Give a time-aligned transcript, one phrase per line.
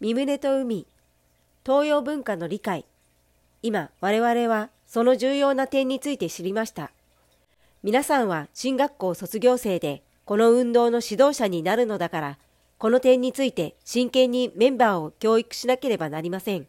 [0.00, 0.88] 身胸と海、
[1.64, 2.84] 東洋文化の理解。
[3.62, 6.90] 今、我々はその重要な点について知りました。
[7.84, 12.38] 皆さんは進学校卒業生で、この運動の指導者になるのだから、
[12.78, 16.66] この点について真剣にメンバーを教育しなければなりません。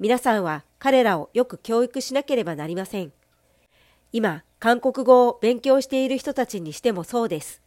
[0.00, 3.12] 皆さんは彼らをよく教育しなければなりません。
[4.12, 7.62] 今、韓国語を勉強している人たちにしてもそうです。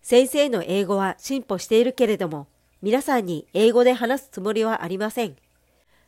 [0.00, 2.46] 先生の英語は進歩しているけれども、
[2.80, 5.34] 皆さんに英語で話すつもりはありません。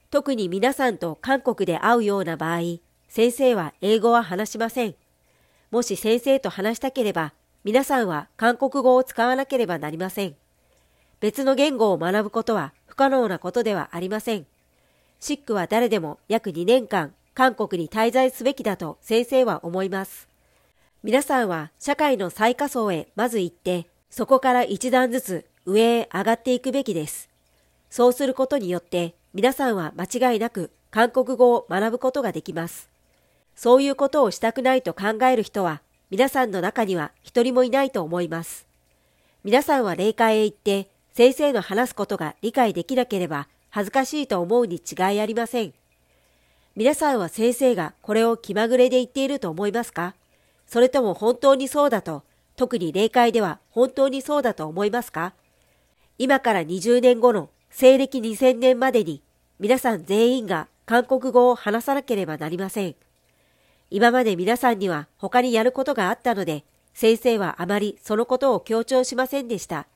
[0.08, 2.60] 特に皆さんと韓国で会うような場合、
[3.08, 4.94] 先生は英語は話しません。
[5.72, 7.32] もし先生と話したければ、
[7.64, 10.36] 皆さんは韓国語を使わなければなりません。
[11.18, 14.46] 別の言語を学ぶことは不可能なことではありません。
[15.18, 20.28] シックは誰でも約2年間韓国に滞在すべきだと先生は思います。
[21.02, 27.28] 皆さんは社会の最下層へまず行って、そこから一段ずつ上へ上がっていくべきです。
[27.90, 32.88] そうすることによって皆さんは間違いなく韓国語を学ぶことができます。
[33.54, 38.66] そういうことをしたくないと考える人は皆さんの中には一人もいないと思います。
[39.44, 45.74] 皆さんは霊界へ行って先生の話すことが理解できなければ恥ずかしいと思うに違いありません。
[46.76, 50.14] 皆さんは先生がこれを気まぐれで言っていると思いますか？
[50.66, 52.22] それとも本当にそうだと、
[52.56, 55.34] 特に霊界では本当にそうだと思いますか？
[56.22, 59.22] 今から20年後の西暦2000年までに
[59.58, 62.94] 皆さん全員が韓国語を話さなければなりません。
[63.88, 69.86] 今まで皆さんには他にやることがあったので、先生はあまりそのことを強調しませんでした。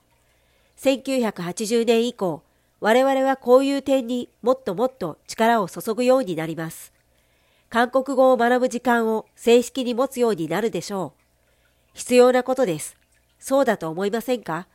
[0.79, 2.43] 1980年以降、
[2.81, 6.95] 我々はこういう点にもっともっと力を注ぐようになります。
[7.69, 11.21] 韓国語を学ぶ時間を正式に持つようになるでしょう。
[11.93, 12.97] 必要なことです。
[13.39, 14.69] そうだと思いませんか？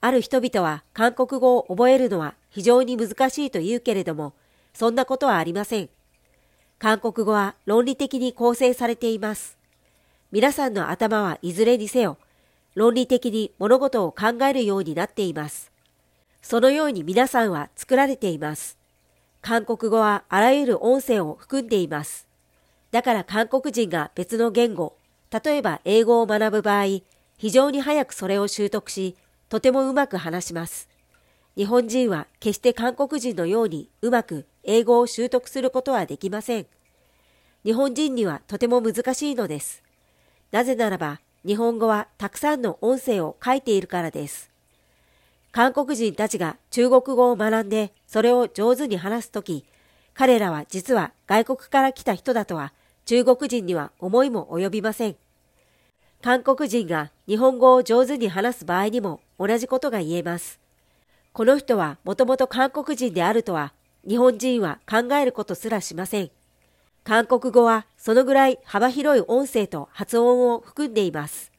[0.00, 4.32] ある人々は韓国語を覚えるのは非常に難しいと言うけれども、
[4.72, 5.88] そんなことはありません。
[6.78, 9.58] 韓国語は論理的に構成されています。
[10.32, 12.16] 皆さんの頭はいずれにせよ、
[12.74, 15.70] 論理的に物事を考えるようになっています。
[16.40, 18.78] そのように皆さんは作られています。
[19.42, 22.26] 韓国語はあらゆる音声を含んでいます。
[22.90, 24.96] だから韓国人が別の言語、
[25.30, 27.02] 例えば英語を学ぶ場合、
[27.36, 29.16] 非常に早くそれを習得し、
[29.50, 30.88] とてもうまく話します。
[31.56, 36.66] 日本人は決して韓国人のようにうまく英語を習得することはできません。
[37.64, 39.82] 日本人にはとても難しいのです。
[40.52, 44.50] なぜならば日本語はたくさんの音声を書いているからです。
[45.50, 49.64] 韓国人たちが中国語を学んでそれを上手に話すとき、
[50.14, 52.72] 彼らは実は外国から来た人だとは
[53.04, 55.16] 中国人には思いも及びません。
[56.22, 60.60] 韓国人が日本語を上手に話す場合にも同じことが言えます。
[61.32, 63.72] この人はもともと韓国人であるとは
[64.06, 66.30] 日本人は考えることすらしません。
[67.04, 71.50] 韓国語はそのぐらい幅広い音声と発音を含んでいます。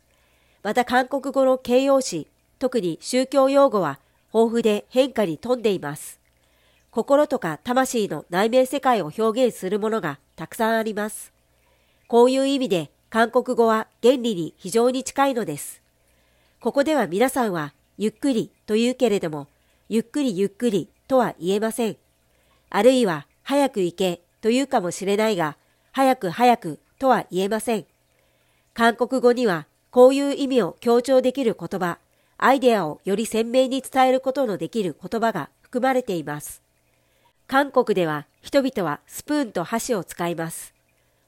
[0.62, 2.28] また韓国語の形容詞、
[2.60, 4.00] 特に宗教用語は
[4.32, 6.20] 豊富で変化に富んでいます。
[6.92, 11.34] 心とか魂の内面世界を表現するものがたくさんあります。
[12.08, 15.82] こういう意味で韓国語は原理に非常に近いのです。
[16.62, 19.50] ここでは皆さんはゆっくりと言うけれども、
[19.90, 21.98] ゆっくりゆっくりとは言えません。
[22.70, 25.58] あるいは早く行けと言うかもしれないが、
[25.92, 27.86] 早く早くとは言えません。
[28.74, 31.98] 韓国語にはこういう意味を強調できる言葉、
[32.38, 36.62] アイデアをより鮮明に伝えることのできる言葉が含まれています。
[37.46, 40.74] 韓国では人々はスプーンと箸を使います。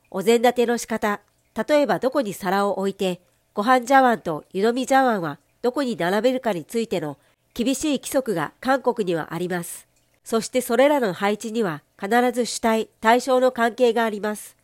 [0.09, 1.19] お膳立ての仕方、
[1.55, 3.21] 例えばどこに皿を置いて、
[3.53, 7.17] ご飯茶碗と湯飲み茶碗はどこに並べるかについての
[7.53, 9.87] 厳しい規則が韓国にはあります。
[10.23, 14.55] そしてそれらの配置には必ず主体、対象の関係があります。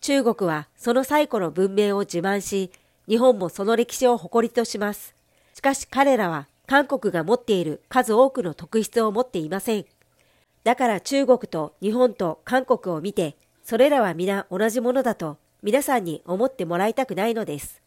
[0.00, 2.70] 中国はその最古の文明を自慢し、
[3.08, 5.14] 日本もその歴史を誇りとします。
[5.54, 9.86] しかし彼らは韓国が持っている数多くの特質を持っていません。
[10.64, 17.82] だから中国と日本と韓国を見て、それらは皆同じものだと皆さんに思ってもらいたくないのです。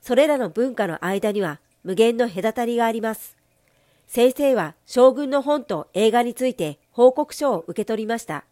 [0.00, 3.36] それらの文化の間には無限の隔たりがあります。
[4.06, 8.44] 先生は将軍の本と映画について報告書を受け取りました。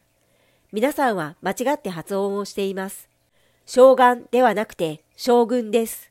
[0.73, 3.09] 皆さんは間違って発音をしています。
[3.67, 6.11] 将軍ではなくて将軍です。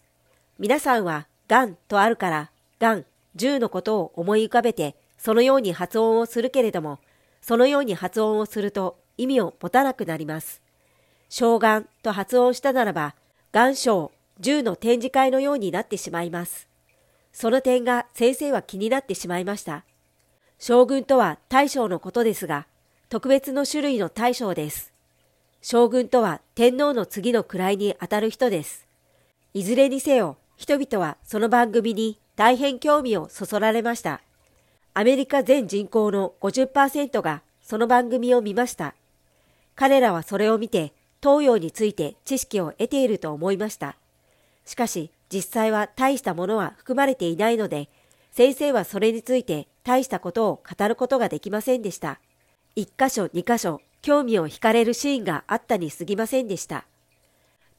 [0.57, 3.05] 皆さんはガンとあるから、ガン、
[3.35, 6.99] 銃のことを思い浮かべて、そのように発音をするけれども、
[7.41, 10.61] そのように発音をすると意味を持たなくなります。
[11.29, 13.15] 将軍と発音したならば、
[13.53, 16.67] 元章、銃の展示会のようになってしまいます。
[17.31, 19.83] その点が先生は気になってしまいました。
[20.57, 22.65] 将軍とは大将のことですが、
[23.09, 24.91] 特別の種類の大将です。
[25.61, 28.87] 将軍とは天皇の次の位にあたる人です。
[29.53, 34.21] いずれにせよ、人々はその番組に大変興味をそそられました。
[34.93, 38.95] アメリカ全人口の50%がその番組を見ました。
[39.75, 43.97] 彼らはそれを見て東洋について知識を得ていると思いました。
[44.65, 47.89] しかし実際は大したものは含まれていないので、
[48.31, 52.19] 先生はそれについて大したことを語ることができませんでした。
[52.75, 56.85] 一箇所二箇所興味を惹かれるシーンがあったに過ぎませんでした。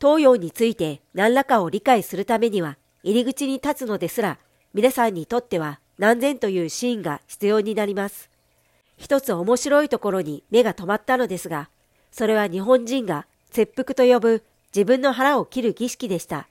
[0.00, 4.38] 東洋について何らかを理解するためには入り口に立つのですら
[4.74, 8.30] 皆さんにとっては何千というシーンが必要になります。
[8.96, 11.70] 一つ面白いところに目が止まったのですが、
[12.10, 16.48] それは日本人が切腹と呼ぶ自分の腹を切る儀式でした。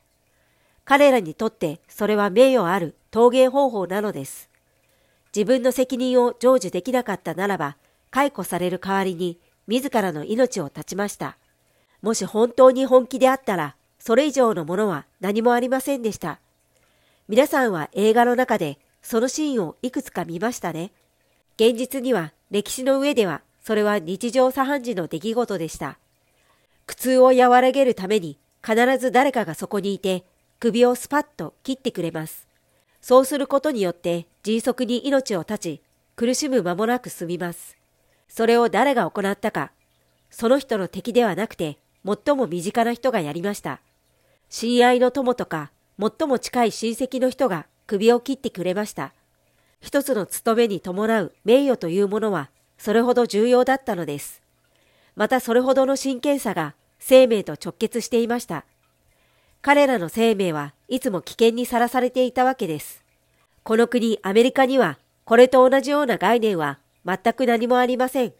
[0.85, 4.49] 彼らにとってそれは名誉ある陶芸方法なのです。
[5.35, 7.77] 自分の責任を成就できなかったならば、
[8.09, 11.37] 解雇される代わりに自らの命を絶ちました。
[12.01, 16.39] もし本当に本気であったら、それ以上のものは何もありませんでした。
[17.27, 20.91] 皆さんは映画の中でそのシーンをいくつか見ましたね。
[21.57, 25.97] 現実には歴史の上ではそれは日常茶飯事の出来事でした。
[26.85, 30.23] 苦痛を和らげるために必ず誰かがそこにいて
[30.59, 32.47] 首をスパッと切ってくれます。
[33.01, 35.81] そうすることによって迅速に命を絶ち
[36.15, 37.77] 苦しむ間もなく済みます。
[38.27, 39.71] それを誰が行ったか、
[40.29, 43.81] その人の敵ではなくて最も身近な人がやりました。
[44.49, 49.13] 親愛の友とか最も近い親戚の人が首を切ってくれました。
[49.79, 54.41] 一つの務めに伴う名誉というものはそれほど重要だったのです。
[55.15, 58.65] またそれほどの真剣さが生命と直結していました。
[59.61, 63.03] 彼らの生命はいつも危険にさらされていたわけです。
[63.63, 68.33] この国アメリカにはこれと同じような概念は全く何もありません。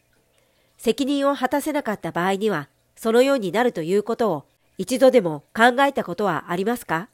[0.77, 4.45] 責任を果たせなかった場合にはそのようになるということを
[4.77, 7.09] 一度でも考えたことはありますか？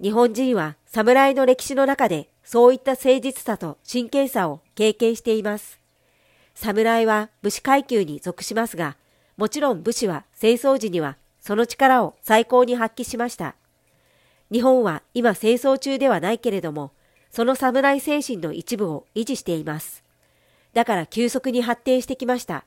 [0.00, 5.77] 日本人は侍の歴史の中でそういった誠実さと真剣さを経験しています。
[6.60, 8.96] 侍は武士階級に属しますが、
[9.36, 13.54] もちろん武士は戦争時にはその力を最高に発揮しました。
[14.50, 16.90] 日本は今戦争中ではないけれども、
[17.30, 20.02] その侍精神の一部を維持しています。
[20.74, 22.64] だから急速に発展してきました。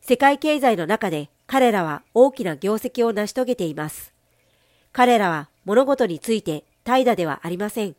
[0.00, 4.12] 世界経済の中で彼らは大きな業績を成し遂げています。
[4.92, 7.94] 彼らは物事について怠惰ではありません。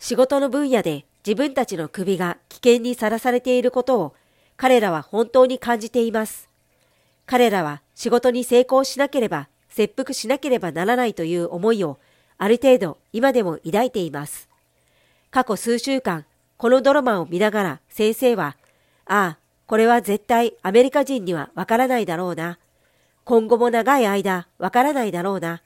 [0.00, 4.14] 仕事の分野で自分たちの首が危険にさらされていることを
[4.60, 6.50] 彼らは本当に感じています。
[7.24, 11.98] 彼らは仕事に成功しなければ、切腹しなければならないという思いを
[12.36, 14.50] ある程度今でも抱いています。
[15.30, 16.26] 過去数週間、
[16.58, 18.54] このドラマを見ながら先生は、
[19.06, 22.58] ああ、これは絶対アメリカ人にはわからないだろうな。
[23.24, 25.62] 今後も長い間わからないだろうな。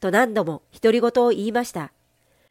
[0.00, 1.92] と何度も独り言を言いました。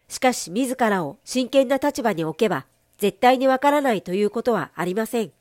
[0.09, 2.67] しかし自らを真剣な立場に置けば、
[2.99, 5.31] 絶対にわからないということはありません。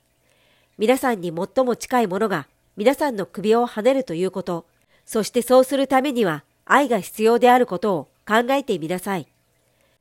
[0.78, 4.67] 皆さんに最も近いものが皆さんの首をはねるということ、
[5.06, 9.26] そしてそうするためには愛が必要であることを考えてみなさい。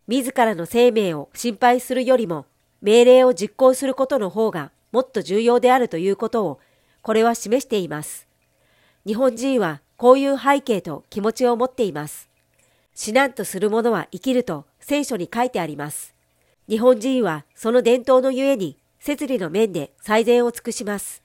[0.07, 2.45] 自らの生命を心配するよりも
[2.81, 6.59] 命令を実行することの方がもっと重要であるということを
[7.01, 8.27] これは示しています。
[9.05, 12.29] 日本人はこういう背景と気持ちを持っています。
[12.93, 16.13] 死なんとする者は生きると聖書に書いてあります。
[16.67, 21.21] 日本人はその伝統のゆえに摂理の面で最善を尽くします。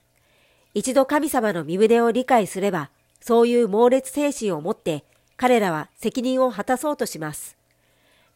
[0.74, 2.90] 一度神様の身胸を理解すれば、
[3.22, 5.02] そういう猛烈精神を持って
[5.38, 7.56] 彼らは責任を果たそうとします。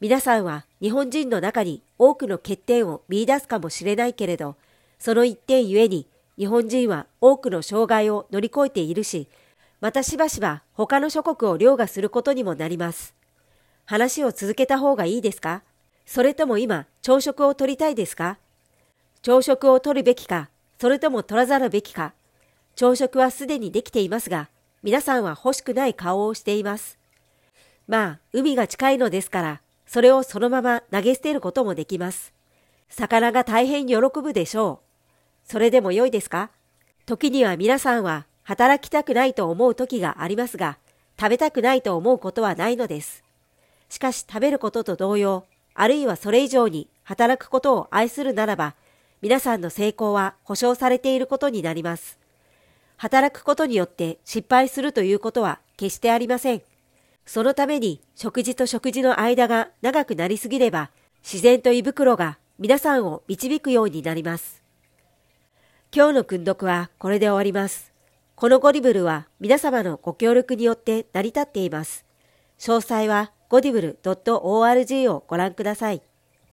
[0.01, 4.57] 皆さんは日本人の中に多くの欠点を見出すかもしれないけれど、
[4.99, 6.09] その一点ゆえに
[6.39, 9.29] 日本人は多くの障害を乗り越えているし、
[9.83, 13.15] またしばしば他の諸国を凌駕することにもなります。
[13.85, 15.63] 話を続けた方がいいですか？
[16.07, 18.39] それとも今朝食を取りたいですか？
[19.25, 22.13] 朝食を取るべきか、それとも取らざるべきか。
[22.77, 24.51] 朝食はすでにできていますが、
[24.83, 26.99] 皆さんは欲しくない顔をしています。
[27.89, 32.35] まあ、海が近いのですから、それをそのまま投げ捨てることもできます。
[32.91, 34.83] 魚が大変喜ぶでしょ
[35.47, 35.51] う。
[35.51, 36.51] それでも良いですか？
[37.07, 40.77] 時には皆さんは働きたくないと思う時がありますが、
[41.19, 43.25] 食べたくないと思うことはないのです。
[43.89, 48.75] しかし食べることと同様、あるいはそれ以上に働くことを愛するならば、
[49.25, 52.19] 皆さんの成功は保証されていることになります。
[52.99, 56.63] 働くことによって失敗するということは決してありません。
[57.25, 60.91] そのために食事と食事の間が長くなりすぎれば、
[61.23, 64.63] 自然と胃袋が皆さんを導くようになります。
[65.91, 67.95] 今日の訓読はこれで終わります。
[68.35, 72.05] このゴディブルは皆様のご協力によって成り立っています。
[72.59, 76.03] 詳細はゴディブル .org をご覧ください。